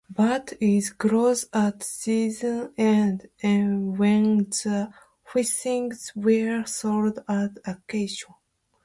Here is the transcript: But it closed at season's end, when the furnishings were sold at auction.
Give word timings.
But 0.09 0.53
it 0.59 0.97
closed 0.97 1.49
at 1.53 1.83
season's 1.83 2.71
end, 2.75 3.29
when 3.39 4.37
the 4.45 4.91
furnishings 5.23 6.11
were 6.15 6.65
sold 6.65 7.19
at 7.29 7.59
auction. 7.67 8.33